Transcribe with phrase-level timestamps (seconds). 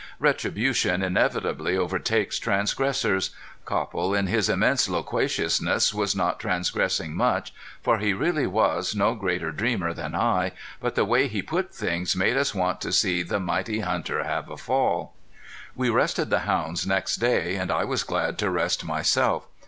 [0.17, 3.29] Retribution inevitably overtakes transgressors.
[3.65, 9.51] Copple in his immense loquaciousness was not transgressing much, for he really was no greater
[9.51, 13.39] dreamer than I, but the way he put things made us want to see the
[13.39, 15.13] mighty hunter have a fall.
[15.75, 19.47] We rested the hounds next day, and I was glad to rest myself.